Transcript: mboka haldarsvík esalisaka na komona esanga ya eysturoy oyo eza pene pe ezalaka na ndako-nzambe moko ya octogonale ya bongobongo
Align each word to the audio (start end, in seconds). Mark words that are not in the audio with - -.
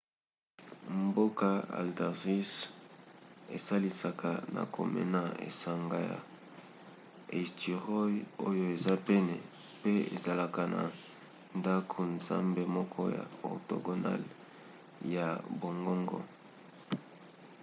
mboka 1.05 1.49
haldarsvík 1.75 2.49
esalisaka 3.57 4.31
na 4.55 4.61
komona 4.75 5.21
esanga 5.47 5.97
ya 6.09 6.17
eysturoy 7.37 8.13
oyo 8.47 8.63
eza 8.75 8.95
pene 9.07 9.35
pe 9.81 9.91
ezalaka 10.15 10.61
na 10.75 10.81
ndako-nzambe 11.59 12.63
moko 12.75 13.01
ya 13.15 13.23
octogonale 13.53 14.29
ya 15.15 15.27
bongobongo 15.59 16.19